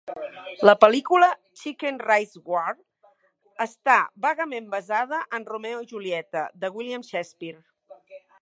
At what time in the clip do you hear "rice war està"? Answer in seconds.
2.05-3.99